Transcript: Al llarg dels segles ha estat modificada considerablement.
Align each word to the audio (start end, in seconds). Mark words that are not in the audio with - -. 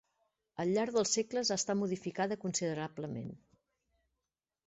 Al 0.61 0.71
llarg 0.75 0.95
dels 0.95 1.11
segles 1.17 1.51
ha 1.51 1.57
estat 1.61 1.79
modificada 1.81 2.39
considerablement. 2.47 3.31